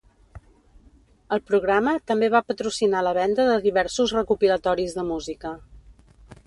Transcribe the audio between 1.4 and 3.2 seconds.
programa també va patrocinar la